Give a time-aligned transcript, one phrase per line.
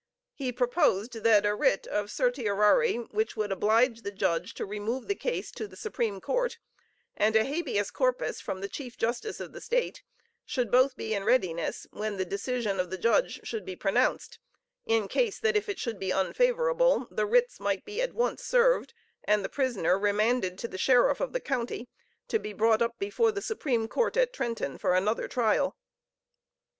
[0.33, 5.13] He proposed that a writ of certiorari which would oblige the judge to remove the
[5.13, 6.57] case to the Supreme Court
[7.15, 10.01] and a habeas corpus from the Chief Justice of the State,
[10.43, 14.39] should both be in readiness when the decision of the judge should be pronounced,
[14.87, 18.95] in case that if it should be unfavorable, the writs might be at once served,
[19.25, 21.87] and the prisoner remanded to the sheriff of the county,
[22.27, 25.77] to be brought up before the Supreme Court at Trenton for another trial.